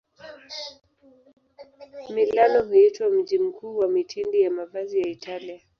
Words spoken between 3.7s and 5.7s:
wa mitindo ya mavazi ya Italia.